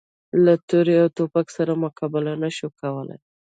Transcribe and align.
له 0.43 0.53
تورې 0.69 0.95
او 1.03 1.09
توپک 1.17 1.47
سره 1.57 1.81
مقابله 1.83 2.33
نه 2.43 2.49
شو 2.57 2.67
کولای. 2.79 3.19